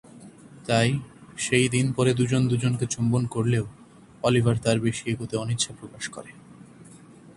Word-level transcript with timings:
তাই 0.67 0.89
সেই 1.37 1.67
দিন 1.69 1.85
পরে 1.93 2.11
দু’জনে 2.13 2.47
দু’জনকে 2.47 2.85
চুম্বন 2.85 3.23
করলেও 3.25 3.65
অলিভার 4.23 4.55
তার 4.57 4.77
বেশি 4.79 5.03
এগোতে 5.11 5.35
অনিচ্ছা 5.37 5.71
প্রকাশ 5.79 6.03
করে। 6.09 6.31